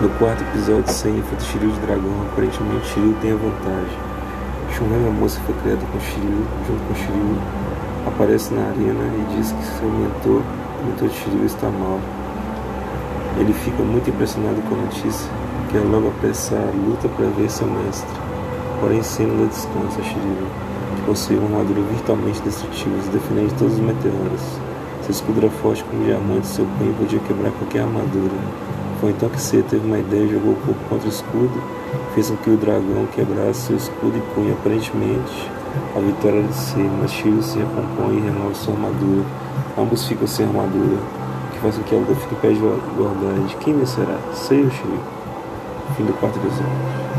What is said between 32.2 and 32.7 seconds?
com que o